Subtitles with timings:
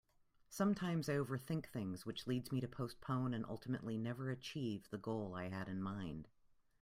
[0.49, 5.35] Sometimes I overthink things which leads me to postpone and ultimately never achieve the goal
[5.35, 6.27] I had in mind.